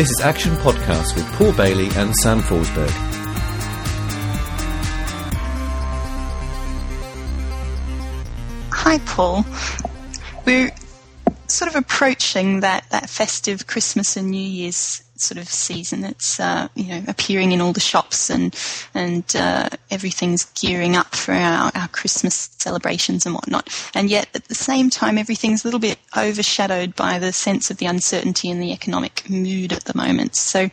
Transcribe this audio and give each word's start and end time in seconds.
This 0.00 0.12
is 0.12 0.20
Action 0.22 0.54
Podcast 0.54 1.14
with 1.14 1.26
Paul 1.32 1.52
Bailey 1.52 1.90
and 1.94 2.16
Sam 2.16 2.40
Forsberg. 2.40 2.88
Hi, 8.72 8.96
Paul. 9.04 9.44
We're 10.46 10.70
sort 11.48 11.68
of 11.68 11.76
approaching 11.76 12.60
that, 12.60 12.88
that 12.88 13.10
festive 13.10 13.66
Christmas 13.66 14.16
and 14.16 14.30
New 14.30 14.40
Year's 14.40 15.02
sort 15.20 15.38
of 15.38 15.48
season. 15.48 16.04
It's 16.04 16.40
uh, 16.40 16.68
you 16.74 16.86
know 16.86 17.02
appearing 17.08 17.52
in 17.52 17.60
all 17.60 17.72
the 17.72 17.80
shops 17.80 18.30
and 18.30 18.54
and 18.94 19.24
uh, 19.36 19.68
everything's 19.90 20.44
gearing 20.60 20.96
up 20.96 21.14
for 21.14 21.32
our, 21.32 21.70
our 21.74 21.88
Christmas 21.88 22.50
celebrations 22.58 23.26
and 23.26 23.34
whatnot. 23.34 23.68
And 23.94 24.10
yet 24.10 24.28
at 24.34 24.44
the 24.44 24.54
same 24.54 24.90
time, 24.90 25.18
everything's 25.18 25.64
a 25.64 25.66
little 25.66 25.80
bit 25.80 25.98
overshadowed 26.16 26.94
by 26.96 27.18
the 27.18 27.32
sense 27.32 27.70
of 27.70 27.78
the 27.78 27.86
uncertainty 27.86 28.50
and 28.50 28.62
the 28.62 28.72
economic 28.72 29.28
mood 29.28 29.72
at 29.72 29.84
the 29.84 29.96
moment. 29.96 30.36
So 30.36 30.70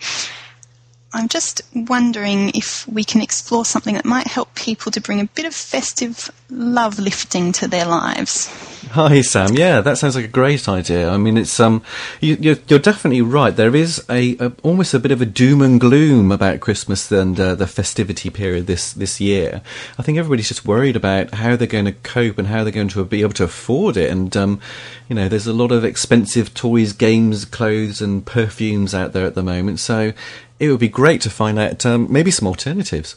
I'm 1.13 1.29
just 1.29 1.61
wondering 1.73 2.51
if 2.53 2.87
we 2.87 3.03
can 3.03 3.21
explore 3.21 3.65
something 3.65 3.95
that 3.95 4.05
might 4.05 4.27
help 4.27 4.53
people 4.55 4.91
to 4.91 5.01
bring 5.01 5.19
a 5.19 5.25
bit 5.25 5.45
of 5.45 5.55
festive 5.55 6.29
love 6.49 6.99
lifting 6.99 7.51
to 7.53 7.67
their 7.67 7.85
lives. 7.85 8.49
Hi, 8.91 9.21
Sam. 9.21 9.53
Yeah, 9.53 9.81
that 9.81 9.97
sounds 9.97 10.15
like 10.15 10.25
a 10.25 10.29
great 10.29 10.69
idea. 10.69 11.09
I 11.09 11.17
mean, 11.17 11.35
it's 11.35 11.59
um, 11.59 11.83
you, 12.21 12.51
are 12.51 12.79
definitely 12.79 13.21
right. 13.21 13.55
There 13.55 13.75
is 13.75 14.05
a, 14.09 14.37
a, 14.37 14.51
almost 14.61 14.93
a 14.93 14.99
bit 14.99 15.11
of 15.11 15.21
a 15.21 15.25
doom 15.25 15.61
and 15.61 15.79
gloom 15.79 16.31
about 16.31 16.59
Christmas 16.59 17.11
and 17.11 17.39
uh, 17.39 17.55
the 17.55 17.65
festivity 17.65 18.29
period 18.29 18.67
this 18.67 18.93
this 18.93 19.19
year. 19.19 19.61
I 19.97 20.03
think 20.03 20.17
everybody's 20.17 20.47
just 20.47 20.65
worried 20.65 20.95
about 20.95 21.33
how 21.33 21.55
they're 21.55 21.67
going 21.67 21.85
to 21.85 21.91
cope 21.91 22.37
and 22.37 22.47
how 22.47 22.63
they're 22.63 22.71
going 22.71 22.89
to 22.89 23.03
be 23.03 23.21
able 23.21 23.33
to 23.33 23.45
afford 23.45 23.97
it. 23.97 24.11
And 24.11 24.35
um, 24.37 24.61
you 25.09 25.15
know, 25.15 25.27
there's 25.27 25.47
a 25.47 25.53
lot 25.53 25.71
of 25.71 25.83
expensive 25.83 26.53
toys, 26.53 26.93
games, 26.93 27.45
clothes, 27.45 28.01
and 28.01 28.25
perfumes 28.25 28.93
out 28.93 29.11
there 29.11 29.25
at 29.25 29.35
the 29.35 29.43
moment. 29.43 29.79
So 29.79 30.13
it 30.59 30.69
would 30.69 30.79
be 30.79 30.89
great 30.89 31.21
to 31.21 31.29
find 31.29 31.57
out 31.57 31.85
um, 31.85 32.11
maybe 32.11 32.31
some 32.31 32.47
alternatives. 32.47 33.15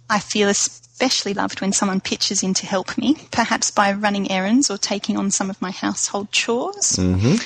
I 0.10 0.20
feel 0.20 0.50
especially 0.50 1.34
loved 1.34 1.62
when 1.62 1.72
someone 1.72 2.02
pitches 2.02 2.44
in 2.44 2.56
to 2.56 2.66
help 2.66 2.98
me, 2.98 3.16
perhaps 3.32 3.72
by 3.72 3.94
running 3.94 4.30
errands 4.30 4.70
or 4.70 4.78
taking 4.78 5.16
on 5.16 5.32
some 5.32 5.50
of 5.50 5.62
my 5.62 5.72
household 5.72 6.34
chores. 6.34 6.98
Mm-hmm 6.98 7.38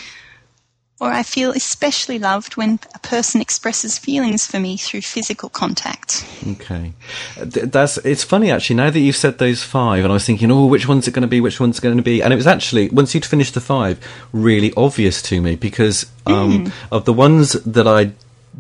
or 1.00 1.12
I 1.12 1.24
feel 1.24 1.52
especially 1.52 2.20
loved 2.20 2.58
when 2.58 2.80
a 2.94 3.00
person 3.00 3.42
expresses 3.42 3.98
feelings 3.98 4.46
for 4.46 4.60
me 4.60 4.78
through 4.78 5.02
physical 5.02 5.50
contact. 5.50 6.26
Okay, 6.46 6.94
that's 7.38 7.98
it's 8.00 8.24
funny 8.24 8.52
actually. 8.52 8.76
Now 8.76 8.90
that 8.90 9.00
you've 9.00 9.16
said 9.16 9.38
those 9.38 9.64
five, 9.64 10.04
and 10.04 10.12
I 10.12 10.14
was 10.14 10.26
thinking, 10.26 10.52
oh, 10.52 10.66
which 10.66 10.88
one's 10.88 11.08
it 11.08 11.12
going 11.12 11.22
to 11.22 11.28
be? 11.28 11.42
Which 11.42 11.60
one's 11.60 11.80
it 11.80 11.82
going 11.82 11.98
to 11.98 12.04
be? 12.04 12.22
And 12.22 12.34
it 12.34 12.36
was 12.36 12.48
actually 12.48 12.90
once 12.90 13.14
you'd 13.14 13.26
finished 13.26 13.54
the 13.54 13.62
five, 13.62 14.00
really 14.34 14.74
obvious 14.76 15.22
to 15.24 15.42
me 15.42 15.56
because 15.56 16.06
um, 16.26 16.66
mm. 16.66 16.74
of 16.92 17.06
the 17.06 17.14
ones 17.14 17.54
that 17.54 17.88
I 17.88 18.12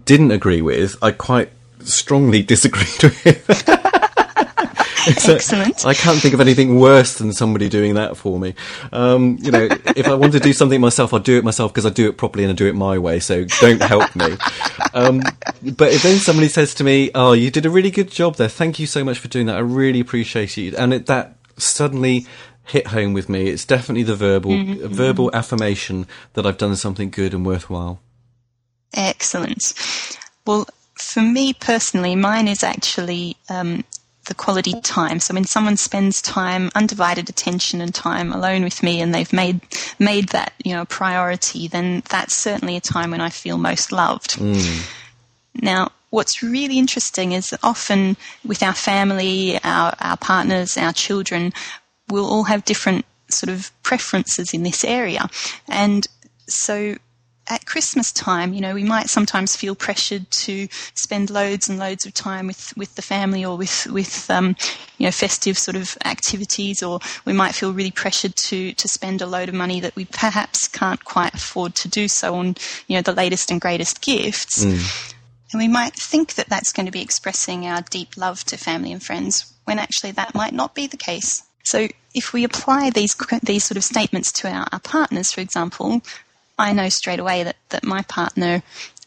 didn't 0.05 0.31
agree 0.31 0.61
with, 0.61 0.95
I 1.01 1.11
quite 1.11 1.49
strongly 1.81 2.41
disagreed 2.53 3.03
with. 3.03 3.95
Excellent. 5.07 5.85
I 5.85 5.93
can't 5.93 6.19
think 6.19 6.33
of 6.33 6.41
anything 6.41 6.79
worse 6.79 7.17
than 7.17 7.31
somebody 7.33 7.69
doing 7.69 7.93
that 7.95 8.17
for 8.17 8.39
me. 8.39 8.53
Um, 8.91 9.37
you 9.41 9.51
know, 9.51 9.67
if 9.95 10.07
I 10.07 10.15
want 10.15 10.33
to 10.33 10.39
do 10.39 10.53
something 10.53 10.81
myself, 10.81 11.13
I'll 11.13 11.19
do 11.19 11.37
it 11.37 11.43
myself 11.43 11.71
because 11.73 11.85
I 11.85 11.89
do 11.89 12.09
it 12.09 12.17
properly 12.17 12.43
and 12.43 12.51
I 12.51 12.55
do 12.55 12.67
it 12.67 12.75
my 12.75 12.97
way. 12.97 13.19
So 13.19 13.45
don't 13.59 13.81
help 13.81 14.15
me. 14.15 14.35
Um, 14.93 15.21
but 15.61 15.93
if 15.93 16.03
then 16.03 16.17
somebody 16.19 16.47
says 16.47 16.73
to 16.75 16.83
me, 16.83 17.11
"Oh, 17.15 17.33
you 17.33 17.51
did 17.51 17.65
a 17.65 17.69
really 17.69 17.91
good 17.91 18.09
job 18.11 18.35
there. 18.35 18.49
Thank 18.49 18.79
you 18.79 18.87
so 18.87 19.03
much 19.03 19.19
for 19.19 19.27
doing 19.27 19.45
that. 19.45 19.55
I 19.55 19.59
really 19.59 19.99
appreciate 19.99 20.57
it," 20.57 20.73
and 20.73 20.93
it, 20.93 21.05
that 21.05 21.35
suddenly 21.57 22.25
hit 22.65 22.87
home 22.87 23.13
with 23.13 23.29
me. 23.29 23.47
It's 23.47 23.65
definitely 23.65 24.03
the 24.03 24.15
verbal 24.15 24.51
mm-hmm. 24.51 24.87
verbal 24.93 25.29
affirmation 25.33 26.07
that 26.33 26.45
I've 26.45 26.57
done 26.57 26.75
something 26.75 27.09
good 27.09 27.33
and 27.33 27.45
worthwhile. 27.45 27.99
Excellent. 28.93 29.73
Well, 30.45 30.67
for 30.95 31.21
me 31.21 31.53
personally, 31.53 32.15
mine 32.15 32.47
is 32.47 32.63
actually 32.63 33.37
um, 33.49 33.83
the 34.29 34.35
quality 34.35 34.79
time. 34.81 35.19
So 35.19 35.33
when 35.33 35.43
someone 35.43 35.75
spends 35.75 36.21
time, 36.21 36.71
undivided 36.75 37.29
attention 37.29 37.81
and 37.81 37.93
time 37.93 38.31
alone 38.31 38.63
with 38.63 38.81
me, 38.81 39.01
and 39.01 39.13
they've 39.13 39.33
made 39.33 39.59
made 39.99 40.29
that 40.29 40.53
you 40.63 40.73
know 40.73 40.83
a 40.83 40.85
priority, 40.85 41.67
then 41.67 42.03
that's 42.09 42.35
certainly 42.37 42.77
a 42.77 42.81
time 42.81 43.11
when 43.11 43.19
I 43.19 43.29
feel 43.29 43.57
most 43.57 43.91
loved. 43.91 44.37
Mm. 44.37 44.87
Now, 45.61 45.91
what's 46.11 46.41
really 46.41 46.79
interesting 46.79 47.33
is 47.33 47.47
that 47.47 47.59
often 47.63 48.15
with 48.45 48.63
our 48.63 48.75
family, 48.75 49.59
our 49.63 49.93
our 49.99 50.17
partners, 50.17 50.77
our 50.77 50.93
children, 50.93 51.51
we'll 52.07 52.25
all 52.25 52.43
have 52.43 52.63
different 52.63 53.05
sort 53.29 53.49
of 53.49 53.71
preferences 53.83 54.53
in 54.53 54.63
this 54.63 54.85
area, 54.85 55.27
and 55.67 56.07
so 56.47 56.95
at 57.49 57.65
Christmas 57.65 58.11
time, 58.11 58.53
you 58.53 58.61
know, 58.61 58.73
we 58.73 58.83
might 58.83 59.09
sometimes 59.09 59.55
feel 59.55 59.75
pressured 59.75 60.29
to 60.31 60.67
spend 60.93 61.29
loads 61.29 61.67
and 61.67 61.79
loads 61.79 62.05
of 62.05 62.13
time 62.13 62.47
with, 62.47 62.73
with 62.77 62.93
the 62.95 63.01
family 63.01 63.43
or 63.43 63.57
with, 63.57 63.87
with 63.87 64.29
um, 64.29 64.55
you 64.97 65.07
know, 65.07 65.11
festive 65.11 65.57
sort 65.57 65.75
of 65.75 65.97
activities, 66.05 66.83
or 66.83 66.99
we 67.25 67.33
might 67.33 67.55
feel 67.55 67.73
really 67.73 67.91
pressured 67.91 68.35
to, 68.35 68.73
to 68.73 68.87
spend 68.87 69.21
a 69.21 69.25
load 69.25 69.49
of 69.49 69.55
money 69.55 69.79
that 69.79 69.95
we 69.95 70.05
perhaps 70.05 70.67
can't 70.67 71.03
quite 71.05 71.33
afford 71.33 71.73
to 71.75 71.87
do 71.87 72.07
so 72.07 72.35
on, 72.35 72.55
you 72.87 72.95
know, 72.95 73.01
the 73.01 73.13
latest 73.13 73.51
and 73.51 73.59
greatest 73.59 74.01
gifts. 74.01 74.63
Mm. 74.63 75.13
And 75.51 75.59
we 75.59 75.67
might 75.67 75.95
think 75.95 76.35
that 76.35 76.49
that's 76.49 76.71
going 76.71 76.85
to 76.85 76.91
be 76.91 77.01
expressing 77.01 77.65
our 77.65 77.81
deep 77.81 78.15
love 78.15 78.43
to 78.45 78.57
family 78.57 78.91
and 78.91 79.01
friends, 79.01 79.51
when 79.65 79.79
actually 79.79 80.11
that 80.11 80.35
might 80.35 80.53
not 80.53 80.75
be 80.75 80.85
the 80.85 80.97
case. 80.97 81.43
So 81.63 81.87
if 82.13 82.33
we 82.33 82.43
apply 82.43 82.91
these 82.91 83.15
these 83.43 83.63
sort 83.63 83.77
of 83.77 83.83
statements 83.83 84.31
to 84.33 84.47
our, 84.47 84.67
our 84.71 84.79
partners, 84.79 85.31
for 85.31 85.41
example, 85.41 86.01
I 86.59 86.73
know 86.73 86.89
straight 86.89 87.19
away 87.19 87.43
that, 87.43 87.55
that 87.69 87.83
my 87.83 88.01
partner 88.03 88.61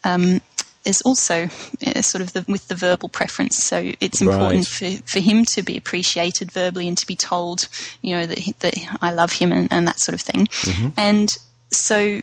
um, 0.05 0.41
is 0.85 1.01
also 1.03 1.49
uh, 1.87 2.03
sort 2.03 2.23
of 2.23 2.33
the, 2.33 2.45
with 2.49 2.67
the 2.69 2.75
verbal 2.75 3.09
preference. 3.09 3.63
So 3.63 3.93
it's 4.01 4.21
important 4.21 4.81
right. 4.81 4.99
for, 4.99 5.03
for 5.07 5.21
him 5.21 5.45
to 5.47 5.63
be 5.63 5.77
appreciated 5.77 6.51
verbally 6.51 6.89
and 6.89 6.99
to 6.99 7.07
be 7.07 7.15
told, 7.15 7.69
you 8.01 8.17
know, 8.17 8.27
that, 8.27 8.39
he, 8.39 8.53
that 8.61 8.75
I 9.01 9.13
love 9.13 9.33
him 9.33 9.53
and, 9.53 9.69
and 9.71 9.87
that 9.87 10.01
sort 10.01 10.15
of 10.15 10.21
thing. 10.21 10.47
Mm-hmm. 10.47 10.89
And 10.97 11.31
so 11.71 12.21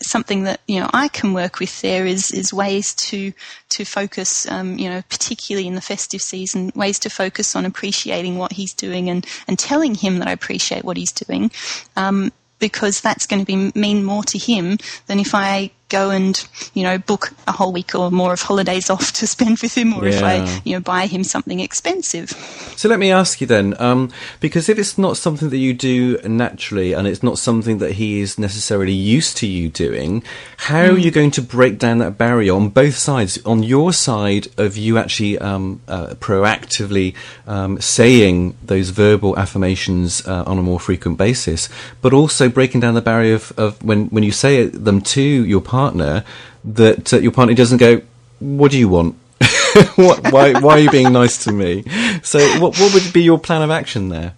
something 0.00 0.44
that 0.44 0.60
you 0.66 0.80
know 0.80 0.90
I 0.92 1.08
can 1.08 1.32
work 1.32 1.58
with 1.58 1.80
there 1.80 2.06
is 2.06 2.30
is 2.30 2.52
ways 2.52 2.94
to 2.94 3.32
to 3.70 3.84
focus, 3.84 4.50
um, 4.50 4.78
you 4.78 4.88
know, 4.88 5.02
particularly 5.08 5.66
in 5.66 5.74
the 5.74 5.80
festive 5.80 6.22
season, 6.22 6.72
ways 6.74 6.98
to 7.00 7.10
focus 7.10 7.54
on 7.56 7.64
appreciating 7.64 8.38
what 8.38 8.52
he's 8.52 8.74
doing 8.74 9.08
and 9.08 9.26
and 9.46 9.58
telling 9.58 9.94
him 9.94 10.18
that 10.18 10.28
I 10.28 10.32
appreciate 10.32 10.84
what 10.84 10.96
he's 10.96 11.12
doing. 11.12 11.50
Um, 11.96 12.32
because 12.62 13.00
that's 13.00 13.26
going 13.26 13.44
to 13.44 13.46
be, 13.46 13.72
mean 13.78 14.04
more 14.04 14.22
to 14.22 14.38
him 14.38 14.78
than 15.08 15.18
if 15.18 15.34
I 15.34 15.72
go 15.92 16.10
and 16.10 16.34
you 16.74 16.82
know 16.82 16.98
book 16.98 17.32
a 17.46 17.52
whole 17.52 17.72
week 17.72 17.94
or 17.94 18.10
more 18.10 18.32
of 18.32 18.42
holidays 18.42 18.90
off 18.90 19.12
to 19.20 19.26
spend 19.26 19.58
with 19.60 19.76
him, 19.76 19.94
or 19.94 20.04
yeah. 20.04 20.14
if 20.14 20.22
I 20.22 20.60
you 20.64 20.74
know 20.74 20.80
buy 20.80 21.06
him 21.06 21.22
something 21.24 21.60
expensive. 21.60 22.30
So 22.76 22.88
let 22.88 22.98
me 22.98 23.12
ask 23.12 23.40
you 23.40 23.46
then, 23.46 23.80
um, 23.80 24.10
because 24.40 24.68
if 24.68 24.78
it's 24.78 24.96
not 24.98 25.16
something 25.16 25.50
that 25.50 25.58
you 25.58 25.74
do 25.74 26.18
naturally, 26.26 26.92
and 26.94 27.06
it's 27.06 27.22
not 27.22 27.38
something 27.38 27.78
that 27.78 27.92
he 27.92 28.20
is 28.20 28.38
necessarily 28.38 28.92
used 28.92 29.36
to 29.38 29.46
you 29.46 29.68
doing, 29.68 30.22
how 30.56 30.84
mm. 30.84 30.94
are 30.94 30.98
you 30.98 31.10
going 31.10 31.30
to 31.32 31.42
break 31.42 31.78
down 31.78 31.98
that 31.98 32.18
barrier 32.18 32.54
on 32.54 32.70
both 32.70 32.96
sides? 32.96 33.38
On 33.44 33.62
your 33.62 33.92
side 33.92 34.48
of 34.56 34.76
you 34.76 34.98
actually 34.98 35.38
um, 35.38 35.80
uh, 35.86 36.14
proactively 36.14 37.14
um, 37.46 37.80
saying 37.80 38.56
those 38.64 38.90
verbal 38.90 39.38
affirmations 39.38 40.26
uh, 40.26 40.44
on 40.46 40.58
a 40.58 40.62
more 40.62 40.80
frequent 40.80 41.18
basis, 41.18 41.68
but 42.00 42.12
also 42.12 42.48
breaking 42.48 42.80
down 42.80 42.94
the 42.94 43.02
barrier 43.02 43.34
of, 43.34 43.52
of 43.58 43.82
when 43.82 44.06
when 44.06 44.24
you 44.24 44.32
say 44.32 44.66
them 44.66 45.00
to 45.00 45.20
your 45.22 45.60
partner, 45.60 45.81
that 45.90 47.12
uh, 47.12 47.18
your 47.18 47.32
partner 47.32 47.54
doesn't 47.54 47.78
go, 47.78 48.02
"What 48.38 48.70
do 48.70 48.78
you 48.78 48.88
want?" 48.88 49.16
what, 49.96 50.32
why, 50.32 50.52
why 50.60 50.74
are 50.74 50.78
you 50.78 50.90
being 50.90 51.12
nice 51.12 51.44
to 51.44 51.52
me? 51.52 51.84
So, 52.22 52.38
what, 52.60 52.78
what 52.78 52.94
would 52.94 53.12
be 53.12 53.22
your 53.22 53.38
plan 53.38 53.62
of 53.62 53.70
action 53.70 54.08
there? 54.08 54.34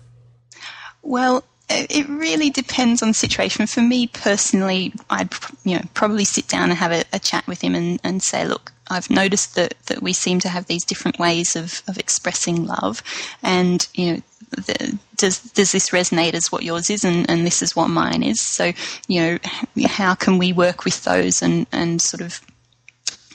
Well, 1.03 1.45
it 1.69 2.09
really 2.09 2.51
depends 2.51 3.03
on 3.03 3.09
the 3.09 3.15
situation. 3.15 3.67
For 3.67 3.81
me 3.81 4.07
personally, 4.07 4.93
I'd 5.11 5.33
you 5.65 5.77
know 5.77 5.83
probably 5.95 6.25
sit 6.25 6.49
down 6.49 6.71
and 6.71 6.79
have 6.79 6.93
a, 6.93 7.05
a 7.13 7.19
chat 7.19 7.47
with 7.47 7.63
him 7.63 7.75
and, 7.75 8.01
and 8.05 8.23
say, 8.23 8.47
look, 8.47 8.73
I've 8.89 9.11
noticed 9.11 9.55
that, 9.55 9.75
that 9.87 10.03
we 10.03 10.13
seem 10.13 10.41
to 10.41 10.49
have 10.49 10.67
these 10.67 10.85
different 10.85 11.19
ways 11.19 11.57
of, 11.57 11.83
of 11.89 11.99
expressing 11.99 12.67
love, 12.67 13.03
and 13.43 13.87
you 13.95 14.13
know, 14.13 14.23
the, 14.55 14.99
does 15.17 15.41
does 15.41 15.73
this 15.73 15.91
resonate 15.91 16.35
as 16.35 16.51
what 16.51 16.63
yours 16.63 16.91
is, 16.91 17.05
and, 17.05 17.29
and 17.31 17.47
this 17.47 17.63
is 17.63 17.75
what 17.77 17.89
mine 17.89 18.23
is. 18.23 18.41
So, 18.41 18.73
you 19.09 19.21
know, 19.21 19.87
how 19.87 20.15
can 20.15 20.39
we 20.39 20.53
work 20.53 20.85
with 20.85 21.05
those 21.05 21.43
and 21.43 21.67
and 21.73 22.01
sort 22.01 22.21
of 22.21 22.41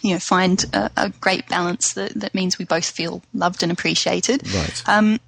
you 0.01 0.13
know 0.13 0.19
find 0.19 0.66
a, 0.74 0.89
a 0.98 1.10
great 1.10 1.48
balance 1.48 1.94
that 1.94 2.13
that 2.16 2.33
means 2.33 2.57
we 2.57 2.66
both 2.66 2.89
feel 2.89 3.21
loved 3.33 3.63
and 3.63 3.71
appreciated. 3.71 4.48
Right. 4.54 4.83
Um, 4.88 5.19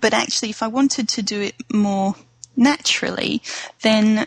but 0.00 0.14
actually, 0.14 0.50
if 0.50 0.62
I 0.62 0.68
wanted 0.68 1.08
to 1.10 1.22
do 1.22 1.40
it 1.40 1.54
more 1.72 2.14
naturally, 2.56 3.42
then 3.82 4.26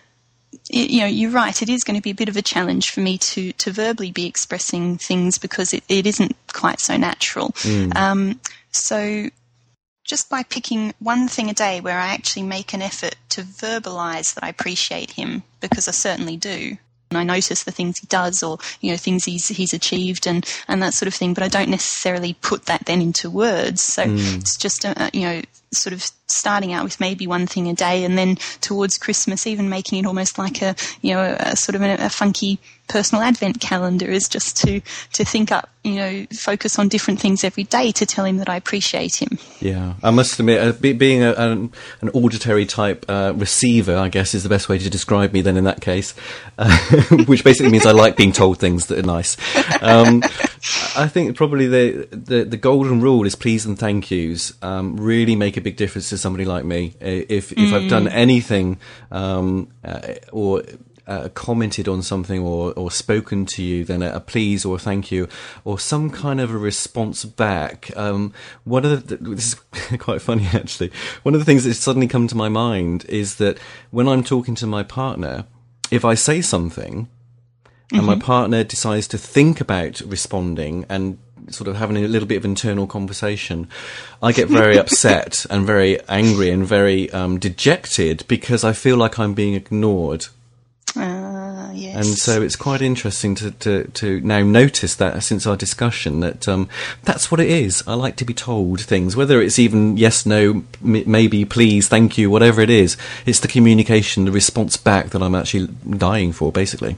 you 0.70 1.02
know, 1.02 1.06
you're 1.06 1.32
right. 1.32 1.62
It 1.62 1.70
is 1.70 1.84
going 1.84 1.96
to 1.96 2.02
be 2.02 2.12
a 2.12 2.16
bit 2.16 2.30
of 2.30 2.38
a 2.38 2.42
challenge 2.42 2.92
for 2.92 3.02
me 3.02 3.18
to, 3.20 3.52
to 3.54 3.72
verbally 3.72 4.12
be 4.12 4.26
expressing 4.26 4.98
things 4.98 5.38
because 5.38 5.74
it, 5.74 5.84
it 5.90 6.08
isn't 6.08 6.36
quite 6.54 6.80
so 6.80 6.98
natural. 6.98 7.50
Mm. 7.50 7.96
Um, 7.96 8.40
so 8.72 9.30
just 10.06 10.30
by 10.30 10.44
picking 10.44 10.94
one 11.00 11.28
thing 11.28 11.50
a 11.50 11.54
day 11.54 11.82
where 11.82 11.98
I 11.98 12.14
actually 12.14 12.44
make 12.44 12.74
an 12.74 12.82
effort 12.82 13.16
to 13.30 13.42
verbalize 13.42 14.34
that 14.36 14.44
I 14.44 14.50
appreciate 14.50 15.12
him, 15.12 15.44
because 15.60 15.88
I 15.88 15.92
certainly 15.92 16.38
do. 16.38 16.78
And 17.12 17.20
I 17.20 17.24
notice 17.24 17.64
the 17.64 17.72
things 17.72 18.00
he 18.00 18.08
does 18.08 18.42
or, 18.42 18.58
you 18.82 18.92
know, 18.92 18.98
things 18.98 19.26
he's, 19.26 19.48
he's 19.48 19.74
achieved 19.74 20.26
and, 20.28 20.46
and 20.68 20.82
that 20.82 20.94
sort 20.94 21.08
of 21.08 21.14
thing, 21.14 21.34
but 21.34 21.44
I 21.44 21.48
don't 21.48 21.70
necessarily 21.70 22.36
put 22.42 22.66
that 22.66 22.86
then 22.86 23.02
into 23.02 23.30
words. 23.30 23.84
So 23.84 24.06
mm. 24.06 24.38
it's 24.38 24.58
just, 24.58 24.86
a, 24.86 25.10
you 25.14 25.22
know, 25.22 25.42
sort 25.76 25.94
of 25.94 26.04
starting 26.28 26.74
out 26.74 26.84
with 26.84 27.00
maybe 27.00 27.28
one 27.28 27.48
thing 27.48 27.68
a 27.68 27.74
day 27.74 28.04
and 28.04 28.18
then 28.18 28.36
towards 28.62 28.98
Christmas 28.98 29.46
even 29.46 29.70
making 29.70 30.00
it 30.00 30.06
almost 30.06 30.38
like 30.38 30.62
a, 30.62 30.76
you 31.02 31.14
know, 31.14 31.36
a, 31.40 31.56
sort 31.56 31.76
of 31.76 31.82
a, 31.82 32.06
a 32.06 32.10
funky 32.10 32.60
personal 32.88 33.24
advent 33.24 33.60
calendar 33.60 34.08
is 34.08 34.30
just 34.30 34.58
to, 34.58 34.82
to 35.14 35.26
think 35.26 35.52
up, 35.52 35.70
you 35.84 35.96
know, 35.96 36.26
focus 36.36 36.78
on 36.78 36.88
different 36.88 37.20
things 37.20 37.44
every 37.44 37.64
day 37.64 37.92
to 37.92 38.06
tell 38.06 38.26
him 38.26 38.38
that 38.38 38.50
I 38.50 38.56
appreciate 38.58 39.22
him. 39.22 39.40
Yeah, 39.60 39.94
I 40.04 40.12
must 40.12 40.40
admit, 40.40 40.62
uh, 40.62 40.72
be, 40.74 40.94
being 40.94 41.24
a, 41.24 41.34
an, 41.34 41.72
an, 42.02 42.10
auditory 42.10 42.66
type 42.66 43.06
uh, 43.08 43.34
receiver, 43.36 43.96
I 43.96 44.10
guess, 44.10 44.34
is 44.34 44.44
the 44.44 44.50
best 44.50 44.70
way 44.70 44.78
to 44.78 44.90
describe 44.90 45.34
me 45.34 45.42
then 45.42 45.58
in 45.58 45.64
that 45.64 45.82
case, 45.82 46.14
uh, 46.58 46.78
which 47.26 47.44
basically 47.44 47.72
means 47.72 47.86
I 47.86 47.92
like 47.92 48.18
being 48.18 48.32
told 48.32 48.60
things 48.60 48.88
that 48.88 49.00
are 49.00 49.04
nice. 49.04 49.38
Um, 49.82 50.24
I 50.96 51.08
think 51.08 51.36
probably 51.36 51.68
the, 51.68 52.08
the, 52.12 52.44
the, 52.44 52.58
golden 52.58 53.00
rule 53.02 53.26
is 53.26 53.36
please 53.36 53.66
and 53.66 53.78
thank 53.78 54.10
yous 54.10 54.54
um, 54.64 54.98
really 54.98 55.36
make 55.36 55.58
a 55.58 55.62
big 55.66 55.76
difference 55.78 56.10
to 56.10 56.18
somebody 56.18 56.46
like 56.46 56.64
me. 56.64 56.94
If, 57.02 57.52
if 57.52 57.58
mm. 57.58 57.74
I've 57.74 57.90
done 57.90 58.08
anything 58.08 58.78
um, 59.10 59.70
uh, 59.84 60.14
or 60.32 60.62
uh, 61.08 61.30
commented 61.30 61.88
on 61.88 62.04
something 62.04 62.40
or, 62.40 62.72
or 62.74 62.92
spoken 62.92 63.48
to 63.48 63.64
you, 63.64 63.84
then 63.84 64.04
a, 64.04 64.12
a, 64.12 64.20
please 64.20 64.64
or 64.64 64.76
a 64.76 64.80
thank 64.80 65.12
you 65.12 65.28
or 65.64 65.80
some 65.80 66.12
kind 66.12 66.40
of 66.40 66.52
a 66.52 66.58
response 66.58 67.26
back. 67.26 67.90
Um, 67.98 68.32
one 68.64 68.86
of 68.86 69.08
the, 69.08 69.18
this 69.18 69.56
is 69.56 69.98
quite 70.00 70.22
funny 70.22 70.48
actually. 70.54 70.92
One 71.24 71.34
of 71.34 71.42
the 71.42 71.46
things 71.46 71.64
that's 71.64 71.80
suddenly 71.80 72.08
come 72.08 72.28
to 72.28 72.38
my 72.38 72.48
mind 72.48 73.04
is 73.06 73.38
that 73.38 73.58
when 73.90 74.08
I'm 74.08 74.24
talking 74.24 74.54
to 74.56 74.68
my 74.68 74.84
partner, 74.84 75.46
if 75.90 76.06
I 76.06 76.14
say 76.14 76.42
something 76.42 77.10
and 77.92 78.02
mm-hmm. 78.02 78.06
my 78.06 78.20
partner 78.20 78.64
decides 78.64 79.08
to 79.08 79.18
think 79.18 79.60
about 79.60 80.00
responding 80.02 80.86
and 80.90 81.18
sort 81.50 81.68
of 81.68 81.76
having 81.76 81.98
a 81.98 82.08
little 82.08 82.28
bit 82.28 82.38
of 82.38 82.46
internal 82.46 82.88
conversation, 82.88 83.68
I 84.22 84.32
get 84.32 84.48
very 84.48 84.78
upset 84.84 85.46
and 85.50 85.66
very 85.66 86.00
angry 86.08 86.50
and 86.50 86.66
very 86.66 87.12
um, 87.12 87.40
dejected 87.40 88.24
because 88.28 88.64
I 88.64 88.74
feel 88.74 88.98
like 88.98 89.20
I'm 89.20 89.34
being 89.34 89.54
ignored. 89.54 90.28
Uh, 90.96 91.72
yes. 91.74 91.96
And 91.96 92.18
so 92.18 92.42
it's 92.42 92.56
quite 92.56 92.82
interesting 92.82 93.36
to, 93.36 93.52
to, 93.52 93.84
to 93.86 94.22
now 94.22 94.42
notice 94.42 94.96
that 94.96 95.22
since 95.24 95.46
our 95.46 95.58
discussion 95.58 96.22
that 96.22 96.48
um, 96.48 96.70
that's 97.04 97.30
what 97.30 97.40
it 97.42 97.50
is. 97.50 97.84
I 97.86 97.96
like 97.96 98.16
to 98.18 98.26
be 98.26 98.34
told 98.34 98.80
things, 98.82 99.16
whether 99.16 99.42
it's 99.42 99.60
even 99.60 99.98
yes, 99.98 100.26
no, 100.26 100.64
m- 100.84 101.12
maybe, 101.12 101.44
please, 101.44 101.90
thank 101.90 102.18
you, 102.18 102.30
whatever 102.30 102.62
it 102.62 102.70
is. 102.70 102.96
It's 103.26 103.42
the 103.42 103.50
communication, 103.50 104.26
the 104.26 104.32
response 104.32 104.78
back 104.78 105.10
that 105.10 105.22
I'm 105.22 105.36
actually 105.36 105.68
dying 105.68 106.32
for, 106.32 106.52
basically. 106.52 106.98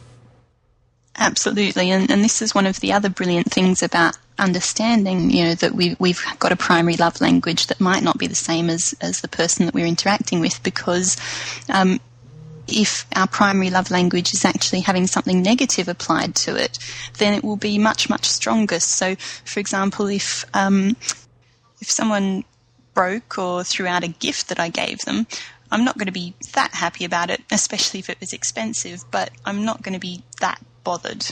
Absolutely, 1.18 1.90
and, 1.90 2.12
and 2.12 2.24
this 2.24 2.42
is 2.44 2.54
one 2.54 2.68
of 2.68 2.80
the 2.80 2.94
other 2.94 3.10
brilliant 3.10 3.52
things 3.52 3.82
about 3.82 4.18
understanding, 4.38 5.32
you 5.32 5.46
know, 5.46 5.56
that 5.56 5.74
we, 5.74 5.96
we've 6.00 6.24
got 6.38 6.52
a 6.52 6.56
primary 6.56 6.96
love 6.96 7.20
language 7.22 7.68
that 7.68 7.82
might 7.82 8.04
not 8.04 8.20
be 8.20 8.28
the 8.28 8.36
same 8.36 8.70
as, 8.70 8.94
as 9.02 9.22
the 9.22 9.28
person 9.28 9.66
that 9.66 9.74
we're 9.74 9.88
interacting 9.88 10.40
with 10.40 10.62
because 10.62 11.18
um, 11.70 12.00
if 12.68 13.08
our 13.16 13.28
primary 13.28 13.72
love 13.72 13.90
language 13.90 14.34
is 14.34 14.46
actually 14.46 14.82
having 14.82 15.08
something 15.08 15.42
negative 15.42 15.88
applied 15.88 16.36
to 16.36 16.56
it, 16.56 16.78
then 17.18 17.34
it 17.34 17.44
will 17.44 17.58
be 17.58 17.80
much, 17.80 18.10
much 18.10 18.26
stronger. 18.26 18.80
So, 18.80 19.16
for 19.16 19.60
example, 19.60 20.08
if, 20.08 20.46
um, 20.54 20.96
if 21.82 21.90
someone 21.90 22.44
broke 22.94 23.38
or 23.38 23.64
threw 23.64 23.88
out 23.88 24.04
a 24.04 24.08
gift 24.08 24.50
that 24.50 24.60
I 24.60 24.70
gave 24.70 25.00
them, 25.00 25.26
I'm 25.72 25.84
not 25.84 25.98
going 25.98 26.08
to 26.08 26.14
be 26.14 26.34
that 26.54 26.74
happy 26.74 27.06
about 27.06 27.30
it, 27.30 27.42
especially 27.52 28.00
if 28.00 28.10
it 28.10 28.20
was 28.20 28.34
expensive, 28.34 29.04
but 29.12 29.32
I'm 29.46 29.66
not 29.66 29.82
going 29.82 29.94
to 29.94 30.00
be 30.00 30.24
that 30.42 30.62
bothered. 30.88 31.26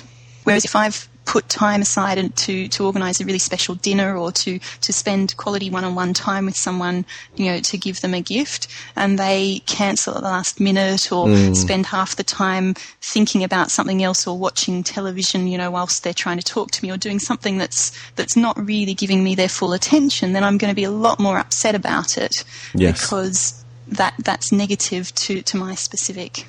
Whereas 0.43 0.65
if 0.65 0.75
I've 0.75 1.07
put 1.23 1.47
time 1.47 1.81
aside 1.81 2.17
and 2.17 2.35
to, 2.35 2.67
to 2.67 2.85
organise 2.85 3.19
a 3.19 3.25
really 3.25 3.39
special 3.39 3.73
dinner 3.75 4.17
or 4.17 4.31
to, 4.31 4.59
to 4.81 4.93
spend 4.93 5.35
quality 5.37 5.69
one-on-one 5.69 6.13
time 6.13 6.45
with 6.45 6.57
someone, 6.57 7.05
you 7.35 7.45
know, 7.45 7.59
to 7.61 7.77
give 7.77 8.01
them 8.01 8.13
a 8.13 8.21
gift 8.21 8.67
and 8.95 9.17
they 9.17 9.61
cancel 9.65 10.13
at 10.15 10.21
the 10.21 10.27
last 10.27 10.59
minute 10.59 11.11
or 11.11 11.25
mm. 11.27 11.55
spend 11.55 11.85
half 11.85 12.17
the 12.17 12.23
time 12.23 12.75
thinking 13.01 13.43
about 13.45 13.71
something 13.71 14.03
else 14.03 14.27
or 14.27 14.37
watching 14.37 14.83
television, 14.83 15.47
you 15.47 15.57
know, 15.57 15.71
whilst 15.71 16.03
they're 16.03 16.13
trying 16.13 16.37
to 16.37 16.43
talk 16.43 16.69
to 16.71 16.83
me 16.83 16.91
or 16.91 16.97
doing 16.97 17.19
something 17.19 17.57
that's, 17.57 17.91
that's 18.17 18.35
not 18.35 18.55
really 18.59 18.93
giving 18.93 19.23
me 19.23 19.35
their 19.35 19.49
full 19.49 19.73
attention, 19.73 20.33
then 20.33 20.43
I'm 20.43 20.57
going 20.57 20.71
to 20.71 20.75
be 20.75 20.83
a 20.83 20.91
lot 20.91 21.17
more 21.17 21.39
upset 21.39 21.75
about 21.75 22.17
it 22.17 22.43
yes. 22.75 23.01
because 23.01 23.63
that, 23.87 24.13
that's 24.19 24.51
negative 24.51 25.15
to, 25.15 25.41
to 25.41 25.57
my 25.57 25.75
specific 25.75 26.45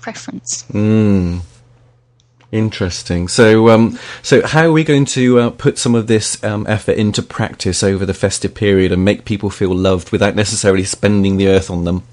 preference. 0.00 0.64
Mm. 0.72 1.40
Interesting. 2.50 3.28
So, 3.28 3.68
um, 3.68 3.98
so 4.22 4.46
how 4.46 4.64
are 4.64 4.72
we 4.72 4.82
going 4.82 5.04
to 5.06 5.38
uh, 5.38 5.50
put 5.50 5.76
some 5.76 5.94
of 5.94 6.06
this 6.06 6.42
um, 6.42 6.66
effort 6.66 6.96
into 6.96 7.22
practice 7.22 7.82
over 7.82 8.06
the 8.06 8.14
festive 8.14 8.54
period 8.54 8.90
and 8.90 9.04
make 9.04 9.26
people 9.26 9.50
feel 9.50 9.74
loved 9.74 10.10
without 10.10 10.34
necessarily 10.34 10.84
spending 10.84 11.36
the 11.36 11.48
earth 11.48 11.70
on 11.70 11.84
them? 11.84 12.04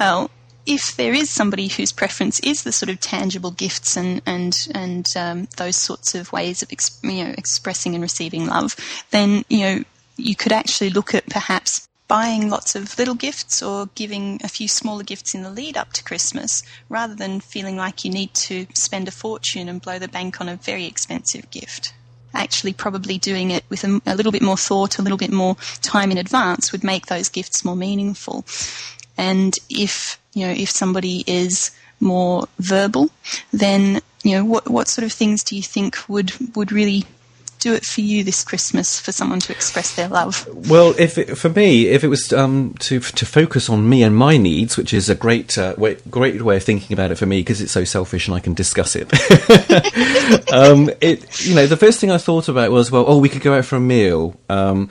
Well, 0.00 0.30
if 0.64 0.96
there 0.96 1.12
is 1.12 1.28
somebody 1.28 1.68
whose 1.68 1.92
preference 1.92 2.40
is 2.40 2.62
the 2.62 2.72
sort 2.72 2.88
of 2.88 3.00
tangible 3.00 3.50
gifts 3.50 3.96
and 3.98 4.22
and 4.24 4.54
and 4.74 5.06
um, 5.14 5.48
those 5.58 5.76
sorts 5.76 6.14
of 6.14 6.32
ways 6.32 6.62
of 6.62 6.70
you 7.02 7.24
know 7.24 7.34
expressing 7.36 7.94
and 7.94 8.02
receiving 8.02 8.46
love, 8.46 8.76
then 9.10 9.44
you 9.48 9.60
know 9.60 9.84
you 10.16 10.34
could 10.34 10.52
actually 10.52 10.90
look 10.90 11.14
at 11.14 11.26
perhaps 11.26 11.86
buying 12.06 12.50
lots 12.50 12.74
of 12.74 12.98
little 12.98 13.14
gifts 13.14 13.62
or 13.62 13.88
giving 13.94 14.40
a 14.44 14.48
few 14.48 14.68
smaller 14.68 15.02
gifts 15.02 15.34
in 15.34 15.42
the 15.42 15.50
lead 15.50 15.76
up 15.76 15.92
to 15.92 16.04
Christmas 16.04 16.62
rather 16.88 17.14
than 17.14 17.40
feeling 17.40 17.76
like 17.76 18.04
you 18.04 18.10
need 18.10 18.34
to 18.34 18.66
spend 18.74 19.08
a 19.08 19.10
fortune 19.10 19.68
and 19.68 19.80
blow 19.80 19.98
the 19.98 20.08
bank 20.08 20.40
on 20.40 20.48
a 20.48 20.56
very 20.56 20.84
expensive 20.84 21.50
gift. 21.50 21.94
Actually, 22.34 22.72
probably 22.72 23.16
doing 23.16 23.50
it 23.50 23.64
with 23.68 23.84
a, 23.84 24.00
a 24.06 24.16
little 24.16 24.32
bit 24.32 24.42
more 24.42 24.56
thought, 24.56 24.98
a 24.98 25.02
little 25.02 25.18
bit 25.18 25.32
more 25.32 25.56
time 25.82 26.10
in 26.10 26.18
advance 26.18 26.72
would 26.72 26.84
make 26.84 27.06
those 27.06 27.28
gifts 27.28 27.64
more 27.64 27.76
meaningful. 27.76 28.44
And 29.16 29.56
if, 29.70 30.18
you 30.34 30.46
know, 30.46 30.52
if 30.52 30.68
somebody 30.68 31.24
is 31.26 31.70
more 32.00 32.48
verbal, 32.58 33.10
then, 33.52 34.00
you 34.24 34.36
know, 34.36 34.44
what, 34.44 34.68
what 34.68 34.88
sort 34.88 35.04
of 35.04 35.12
things 35.12 35.44
do 35.44 35.54
you 35.56 35.62
think 35.62 35.96
would, 36.08 36.56
would 36.56 36.72
really 36.72 37.04
do 37.64 37.72
it 37.72 37.84
for 37.86 38.02
you 38.02 38.22
this 38.22 38.44
Christmas 38.44 39.00
for 39.00 39.10
someone 39.10 39.40
to 39.40 39.50
express 39.52 39.96
their 39.96 40.06
love? 40.06 40.46
Well, 40.68 40.94
if 40.98 41.16
it, 41.16 41.38
for 41.38 41.48
me, 41.48 41.86
if 41.86 42.04
it 42.04 42.08
was 42.08 42.30
um, 42.30 42.74
to 42.80 43.00
to 43.00 43.24
focus 43.24 43.70
on 43.70 43.88
me 43.88 44.02
and 44.02 44.14
my 44.14 44.36
needs, 44.36 44.76
which 44.76 44.92
is 44.92 45.08
a 45.08 45.14
great 45.14 45.56
uh, 45.56 45.74
way, 45.78 45.96
great 46.10 46.42
way 46.42 46.58
of 46.58 46.62
thinking 46.62 46.92
about 46.92 47.10
it 47.10 47.16
for 47.16 47.24
me 47.24 47.40
because 47.40 47.62
it's 47.62 47.72
so 47.72 47.84
selfish 47.84 48.28
and 48.28 48.36
I 48.36 48.40
can 48.40 48.52
discuss 48.52 48.94
it. 48.94 49.10
um, 50.52 50.90
it 51.00 51.46
you 51.46 51.54
know 51.54 51.66
the 51.66 51.78
first 51.78 52.00
thing 52.00 52.10
I 52.10 52.18
thought 52.18 52.48
about 52.48 52.70
was 52.70 52.90
well, 52.90 53.06
oh, 53.08 53.18
we 53.18 53.30
could 53.30 53.42
go 53.42 53.54
out 53.54 53.64
for 53.64 53.76
a 53.76 53.80
meal, 53.80 54.38
um, 54.50 54.90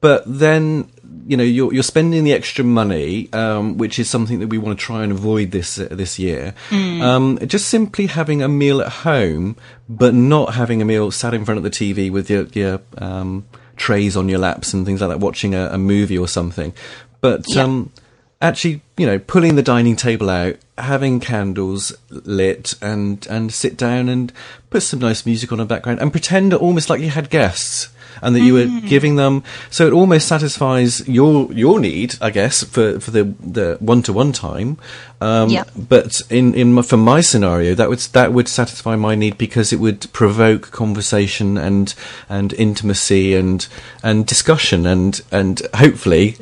but 0.00 0.24
then 0.26 0.90
you 1.28 1.36
know 1.36 1.44
you're 1.44 1.72
you're 1.72 1.82
spending 1.82 2.24
the 2.24 2.32
extra 2.32 2.64
money, 2.64 3.30
um, 3.34 3.76
which 3.76 3.98
is 3.98 4.08
something 4.08 4.38
that 4.40 4.48
we 4.48 4.56
want 4.56 4.78
to 4.78 4.82
try 4.82 5.02
and 5.02 5.12
avoid 5.12 5.50
this 5.50 5.78
uh, 5.78 5.88
this 5.90 6.18
year. 6.18 6.54
Mm. 6.70 7.02
Um, 7.02 7.38
just 7.46 7.68
simply 7.68 8.06
having 8.06 8.42
a 8.42 8.48
meal 8.48 8.80
at 8.80 8.88
home, 8.88 9.56
but 9.90 10.14
not 10.14 10.54
having 10.54 10.80
a 10.80 10.86
meal 10.86 11.10
sat 11.10 11.34
in 11.34 11.44
front 11.44 11.58
of 11.58 11.64
the 11.64 11.70
TV 11.70 12.10
with 12.10 12.30
your 12.30 12.44
your 12.54 12.80
um, 12.96 13.46
trays 13.76 14.16
on 14.16 14.30
your 14.30 14.38
laps 14.38 14.72
and 14.72 14.86
things 14.86 15.02
like 15.02 15.10
that, 15.10 15.20
watching 15.20 15.54
a, 15.54 15.66
a 15.66 15.78
movie 15.78 16.16
or 16.16 16.26
something. 16.26 16.72
But 17.20 17.44
yeah. 17.46 17.64
Um, 17.64 17.92
actually, 18.40 18.80
you 18.98 19.06
know, 19.06 19.18
pulling 19.18 19.56
the 19.56 19.62
dining 19.62 19.96
table 19.96 20.28
out, 20.28 20.56
having 20.76 21.20
candles 21.20 21.96
lit, 22.10 22.74
and 22.82 23.26
and 23.28 23.52
sit 23.52 23.76
down 23.76 24.08
and 24.08 24.32
put 24.68 24.82
some 24.82 24.98
nice 25.00 25.24
music 25.24 25.52
on 25.52 25.60
in 25.60 25.66
the 25.66 25.74
background, 25.74 26.00
and 26.00 26.12
pretend 26.12 26.52
almost 26.52 26.90
like 26.90 27.00
you 27.00 27.10
had 27.10 27.30
guests 27.30 27.88
and 28.22 28.34
that 28.34 28.40
you 28.40 28.54
were 28.54 28.64
mm. 28.64 28.86
giving 28.88 29.16
them. 29.16 29.42
So 29.70 29.86
it 29.86 29.92
almost 29.92 30.28
satisfies 30.28 31.06
your 31.08 31.52
your 31.52 31.80
need, 31.80 32.16
I 32.20 32.30
guess, 32.30 32.64
for, 32.64 33.00
for 33.00 33.10
the 33.10 33.24
the 33.40 33.76
one 33.80 34.02
to 34.02 34.12
one 34.12 34.32
time. 34.32 34.78
Um, 35.20 35.50
yeah. 35.50 35.64
But 35.76 36.22
in 36.30 36.54
in 36.54 36.80
for 36.82 36.96
my 36.96 37.20
scenario, 37.20 37.74
that 37.74 37.88
would 37.88 37.98
that 37.98 38.32
would 38.32 38.48
satisfy 38.48 38.96
my 38.96 39.14
need 39.14 39.38
because 39.38 39.72
it 39.72 39.80
would 39.80 40.12
provoke 40.12 40.70
conversation 40.70 41.58
and 41.58 41.94
and 42.28 42.52
intimacy 42.54 43.34
and 43.34 43.66
and 44.02 44.26
discussion 44.26 44.86
and 44.86 45.20
and 45.30 45.62
hopefully 45.74 46.30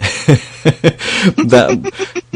that 1.46 1.92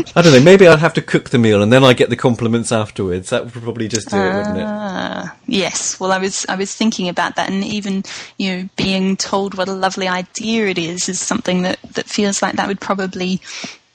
I 0.16 0.22
don't 0.22 0.32
know. 0.32 0.40
Maybe 0.40 0.66
I'd 0.66 0.80
have 0.80 0.94
to 0.94 1.02
cook 1.02 1.30
the 1.30 1.38
meal 1.38 1.62
and 1.62 1.72
then 1.72 1.84
I 1.84 1.92
get 1.92 2.10
the 2.10 2.16
compliments 2.16 2.72
afterwards. 2.72 3.30
That 3.30 3.44
would 3.44 3.52
probably 3.52 3.86
just 3.88 4.10
do 4.10 4.16
it, 4.16 4.34
wouldn't 4.36 4.58
it? 4.58 4.64
Ah, 4.66 5.36
yes. 5.46 6.00
Well, 6.00 6.10
I 6.10 6.18
was 6.18 6.44
I 6.48 6.56
was 6.56 6.74
thinking 6.74 7.08
about 7.08 7.36
that, 7.36 7.48
and 7.48 7.64
even 7.64 8.02
you 8.36 8.50
know 8.56 8.68
being 8.76 9.16
told 9.16 9.54
what 9.54 9.68
a 9.68 9.72
lovely 9.72 10.08
idea 10.08 10.66
it 10.66 10.78
is 10.78 11.08
is 11.08 11.20
something 11.20 11.62
that 11.62 11.78
that 11.94 12.06
feels 12.06 12.42
like 12.42 12.56
that 12.56 12.68
would 12.68 12.80
probably 12.80 13.40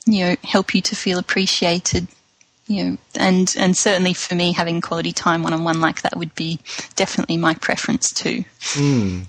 you 0.05 0.25
know 0.25 0.35
help 0.43 0.73
you 0.73 0.81
to 0.81 0.95
feel 0.95 1.19
appreciated. 1.19 2.07
You 2.67 2.83
know, 2.83 2.97
and 3.15 3.53
and 3.57 3.77
certainly 3.77 4.13
for 4.13 4.35
me, 4.35 4.53
having 4.53 4.81
quality 4.81 5.11
time 5.11 5.43
one 5.43 5.53
on 5.53 5.63
one 5.63 5.81
like 5.81 6.01
that 6.01 6.17
would 6.17 6.33
be 6.33 6.59
definitely 6.95 7.37
my 7.37 7.53
preference 7.55 8.11
too. 8.11 8.43
Mm. 8.73 9.25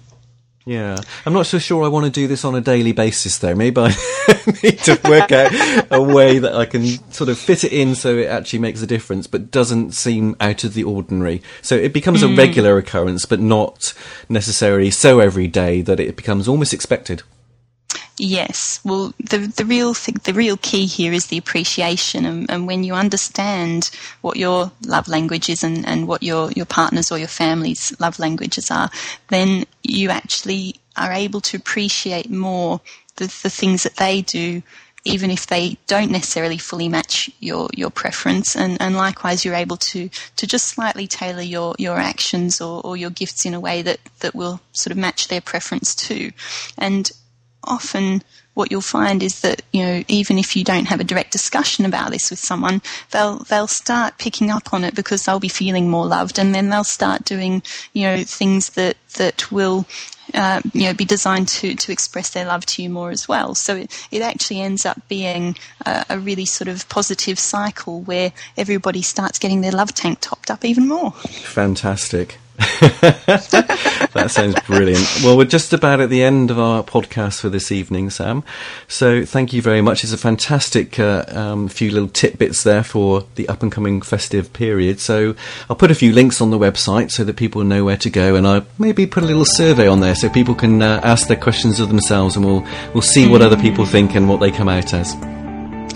Yeah, 0.68 0.98
I'm 1.24 1.32
not 1.32 1.46
so 1.46 1.60
sure 1.60 1.84
I 1.84 1.88
want 1.88 2.06
to 2.06 2.10
do 2.10 2.26
this 2.26 2.44
on 2.44 2.56
a 2.56 2.60
daily 2.60 2.90
basis 2.90 3.38
though. 3.38 3.54
Maybe 3.54 3.80
I 3.80 3.88
need 4.64 4.78
to 4.80 5.00
work 5.08 5.30
out 5.30 5.52
a 5.92 6.02
way 6.02 6.40
that 6.40 6.56
I 6.56 6.66
can 6.66 6.84
sort 7.12 7.30
of 7.30 7.38
fit 7.38 7.62
it 7.62 7.72
in 7.72 7.94
so 7.94 8.16
it 8.16 8.26
actually 8.26 8.58
makes 8.58 8.82
a 8.82 8.86
difference, 8.86 9.28
but 9.28 9.52
doesn't 9.52 9.92
seem 9.92 10.34
out 10.40 10.64
of 10.64 10.74
the 10.74 10.82
ordinary. 10.82 11.40
So 11.62 11.76
it 11.76 11.92
becomes 11.92 12.24
mm. 12.24 12.32
a 12.32 12.36
regular 12.36 12.78
occurrence, 12.78 13.26
but 13.26 13.38
not 13.38 13.94
necessarily 14.28 14.90
so 14.90 15.20
every 15.20 15.46
day 15.46 15.82
that 15.82 16.00
it 16.00 16.16
becomes 16.16 16.48
almost 16.48 16.74
expected. 16.74 17.22
Yes, 18.18 18.80
well, 18.82 19.12
the 19.18 19.38
the 19.38 19.66
real 19.66 19.92
thing, 19.92 20.16
the 20.24 20.32
real 20.32 20.56
key 20.56 20.86
here 20.86 21.12
is 21.12 21.26
the 21.26 21.36
appreciation, 21.36 22.24
and, 22.24 22.50
and, 22.50 22.66
when 22.66 22.82
you 22.82 22.94
understand 22.94 23.90
what 24.22 24.38
your 24.38 24.72
love 24.86 25.06
language 25.06 25.50
is 25.50 25.62
and, 25.62 25.86
and 25.86 26.08
what 26.08 26.22
your 26.22 26.50
your 26.52 26.64
partner's 26.64 27.12
or 27.12 27.18
your 27.18 27.28
family's 27.28 27.94
love 28.00 28.18
languages 28.18 28.70
are, 28.70 28.88
then 29.28 29.66
you 29.82 30.08
actually 30.08 30.76
are 30.96 31.12
able 31.12 31.42
to 31.42 31.58
appreciate 31.58 32.30
more 32.30 32.80
the 33.16 33.26
the 33.42 33.50
things 33.50 33.82
that 33.82 33.96
they 33.96 34.22
do, 34.22 34.62
even 35.04 35.30
if 35.30 35.46
they 35.46 35.76
don't 35.86 36.10
necessarily 36.10 36.56
fully 36.56 36.88
match 36.88 37.30
your 37.40 37.68
your 37.74 37.90
preference, 37.90 38.56
and 38.56 38.80
and 38.80 38.96
likewise 38.96 39.44
you're 39.44 39.54
able 39.54 39.76
to 39.76 40.08
to 40.36 40.46
just 40.46 40.68
slightly 40.68 41.06
tailor 41.06 41.42
your 41.42 41.74
your 41.78 41.98
actions 41.98 42.62
or, 42.62 42.80
or 42.80 42.96
your 42.96 43.10
gifts 43.10 43.44
in 43.44 43.52
a 43.52 43.60
way 43.60 43.82
that 43.82 44.00
that 44.20 44.34
will 44.34 44.58
sort 44.72 44.92
of 44.92 44.96
match 44.96 45.28
their 45.28 45.42
preference 45.42 45.94
too, 45.94 46.32
and 46.78 47.12
often 47.66 48.22
what 48.54 48.70
you'll 48.70 48.80
find 48.80 49.22
is 49.22 49.42
that 49.42 49.62
you 49.72 49.84
know 49.84 50.02
even 50.08 50.38
if 50.38 50.56
you 50.56 50.64
don't 50.64 50.86
have 50.86 51.00
a 51.00 51.04
direct 51.04 51.30
discussion 51.30 51.84
about 51.84 52.10
this 52.10 52.30
with 52.30 52.38
someone 52.38 52.80
they'll 53.10 53.38
they'll 53.50 53.66
start 53.66 54.18
picking 54.18 54.50
up 54.50 54.72
on 54.72 54.82
it 54.82 54.94
because 54.94 55.24
they'll 55.24 55.38
be 55.38 55.48
feeling 55.48 55.90
more 55.90 56.06
loved 56.06 56.38
and 56.38 56.54
then 56.54 56.70
they'll 56.70 56.82
start 56.82 57.24
doing 57.24 57.62
you 57.92 58.02
know 58.02 58.24
things 58.24 58.70
that 58.70 58.96
that 59.16 59.52
will 59.52 59.86
uh, 60.34 60.60
you 60.72 60.82
know, 60.82 60.94
be 60.94 61.04
designed 61.04 61.46
to, 61.46 61.74
to 61.76 61.92
express 61.92 62.30
their 62.30 62.44
love 62.44 62.66
to 62.66 62.82
you 62.82 62.90
more 62.90 63.10
as 63.10 63.28
well. 63.28 63.54
So 63.54 63.76
it, 63.76 64.08
it 64.10 64.22
actually 64.22 64.60
ends 64.60 64.84
up 64.84 65.00
being 65.08 65.56
a, 65.84 66.04
a 66.10 66.18
really 66.18 66.44
sort 66.44 66.68
of 66.68 66.88
positive 66.88 67.38
cycle 67.38 68.00
where 68.02 68.32
everybody 68.56 69.02
starts 69.02 69.38
getting 69.38 69.60
their 69.60 69.72
love 69.72 69.94
tank 69.94 70.18
topped 70.20 70.50
up 70.50 70.64
even 70.64 70.88
more. 70.88 71.12
Fantastic. 71.12 72.38
that 74.16 74.26
sounds 74.28 74.58
brilliant. 74.66 75.06
Well, 75.22 75.36
we're 75.36 75.44
just 75.44 75.72
about 75.72 76.00
at 76.00 76.10
the 76.10 76.22
end 76.22 76.50
of 76.50 76.58
our 76.58 76.82
podcast 76.82 77.40
for 77.40 77.48
this 77.48 77.70
evening, 77.70 78.10
Sam. 78.10 78.44
So 78.88 79.24
thank 79.24 79.52
you 79.52 79.60
very 79.60 79.82
much. 79.82 80.04
It's 80.04 80.12
a 80.12 80.18
fantastic 80.18 80.98
uh, 80.98 81.24
um, 81.28 81.68
few 81.68 81.90
little 81.90 82.08
tidbits 82.08 82.62
there 82.62 82.82
for 82.82 83.24
the 83.34 83.48
up 83.48 83.62
and 83.62 83.70
coming 83.70 84.00
festive 84.00 84.52
period. 84.52 85.00
So 85.00 85.34
I'll 85.68 85.76
put 85.76 85.90
a 85.90 85.94
few 85.94 86.12
links 86.12 86.40
on 86.40 86.50
the 86.50 86.58
website 86.58 87.10
so 87.10 87.24
that 87.24 87.36
people 87.36 87.62
know 87.64 87.84
where 87.84 87.98
to 87.98 88.10
go, 88.10 88.34
and 88.36 88.46
I'll 88.46 88.66
maybe 88.78 89.06
put 89.06 89.22
a 89.22 89.26
little 89.26 89.44
survey 89.44 89.86
on 89.86 90.00
there 90.00 90.14
so 90.14 90.28
people 90.28 90.54
can 90.54 90.82
uh, 90.82 91.00
ask 91.02 91.28
their 91.28 91.36
questions 91.36 91.80
of 91.80 91.88
themselves, 91.88 92.36
and 92.36 92.44
we'll 92.44 92.66
we'll 92.94 93.02
see 93.02 93.28
what 93.28 93.42
other 93.42 93.56
people 93.56 93.84
think 93.86 94.14
and 94.14 94.28
what 94.28 94.40
they 94.40 94.50
come 94.50 94.68
out 94.68 94.94
as. 94.94 95.14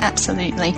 Absolutely. 0.00 0.73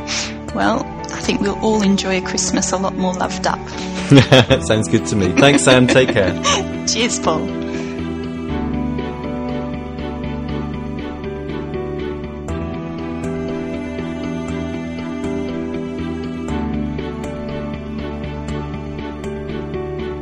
Well, 0.54 0.85
I 0.85 1.21
think 1.21 1.40
we'll 1.40 1.59
all 1.61 1.82
enjoy 1.82 2.18
a 2.18 2.21
Christmas 2.21 2.73
a 2.73 2.76
lot 2.76 2.94
more 2.94 3.14
loved 3.14 3.47
up. 3.47 3.59
Sounds 4.62 4.88
good 4.88 5.06
to 5.06 5.16
me. 5.16 5.32
Thanks, 5.32 5.64
Sam. 5.64 5.87
Take 5.87 6.11
care. 6.11 6.32
Cheers, 6.87 7.18
Paul. 7.21 7.47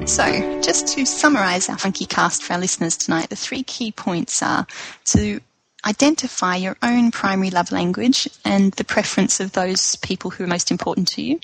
So, 0.06 0.60
just 0.60 0.88
to 0.94 1.06
summarise 1.06 1.68
our 1.68 1.78
funky 1.78 2.04
cast 2.04 2.42
for 2.42 2.54
our 2.54 2.58
listeners 2.58 2.96
tonight, 2.96 3.30
the 3.30 3.36
three 3.36 3.62
key 3.62 3.92
points 3.92 4.42
are 4.42 4.66
to 5.06 5.40
identify 5.86 6.56
your 6.56 6.76
own 6.82 7.10
primary 7.10 7.50
love 7.50 7.72
language 7.72 8.28
and 8.44 8.72
the 8.72 8.84
preference 8.84 9.40
of 9.40 9.52
those 9.52 9.96
people 9.96 10.30
who 10.30 10.44
are 10.44 10.48
most 10.48 10.70
important 10.70 11.08
to 11.08 11.22
you 11.22 11.40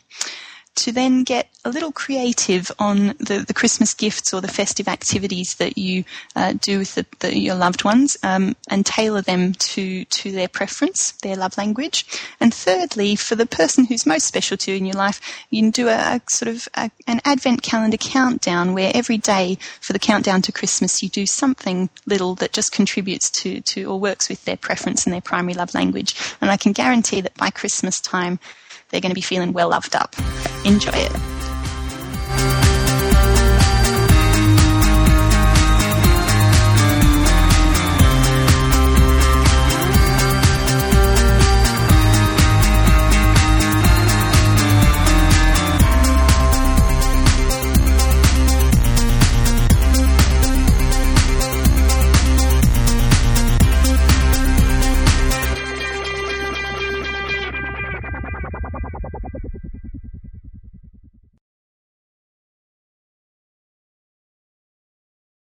to 0.77 0.93
then 0.93 1.25
get 1.25 1.49
a 1.65 1.71
little 1.71 1.91
creative 1.91 2.71
on 2.79 3.09
the, 3.19 3.45
the 3.47 3.55
Christmas 3.55 3.93
gifts 3.93 4.33
or 4.33 4.41
the 4.41 4.49
festive 4.49 4.87
activities 4.87 5.57
that 5.57 5.77
you 5.77 6.05
uh, 6.37 6.55
do 6.61 6.79
with 6.79 6.95
the, 6.95 7.07
the, 7.19 7.37
your 7.37 7.57
loved 7.57 7.83
ones 7.83 8.17
um, 8.23 8.55
and 8.69 8.87
tailor 8.87 9.21
them 9.21 9.53
to, 9.55 10.05
to 10.05 10.31
their 10.31 10.49
preference, 10.49 11.13
their 11.23 11.35
love 11.35 11.59
language. 11.59 12.07
And 12.41 12.55
thirdly, 12.55 13.17
for 13.17 13.35
the 13.35 13.47
person 13.47 13.85
who's 13.85 14.07
most 14.07 14.27
special 14.27 14.57
to 14.59 14.71
you 14.71 14.77
in 14.77 14.87
your 14.87 14.95
life, 14.95 15.21
you 15.51 15.63
can 15.63 15.71
do 15.71 15.89
a, 15.89 15.97
a 15.97 16.21
sort 16.29 16.55
of 16.55 16.69
a, 16.77 16.91
an 17.07 17.21
advent 17.25 17.63
calendar 17.63 17.97
countdown 17.97 18.75
where 18.75 18.93
every 18.95 19.19
day 19.19 19.59
for 19.81 19.93
the 19.93 19.99
countdown 19.99 20.43
to 20.43 20.53
Christmas 20.53 21.03
you 21.03 21.09
do 21.09 21.27
something 21.27 21.91
little 22.07 22.35
that 22.37 22.53
just 22.53 22.71
contributes 22.71 23.31
to, 23.31 23.61
to 23.63 23.85
or 23.85 23.99
works 23.99 24.29
with 24.29 24.45
their 24.45 24.57
preference 24.57 25.05
and 25.05 25.13
their 25.13 25.21
primary 25.21 25.55
love 25.55 25.75
language. 25.75 26.15
And 26.41 26.51
I 26.51 26.57
can 26.57 26.73
guarantee 26.73 27.23
that 27.23 27.35
by 27.35 27.51
Christmas 27.51 28.01
time, 28.01 28.39
they're 28.91 29.01
going 29.01 29.11
to 29.11 29.15
be 29.15 29.21
feeling 29.21 29.53
well 29.53 29.71
loved 29.71 29.95
up. 29.95 30.15
Enjoy 30.65 30.93
it. 30.95 32.76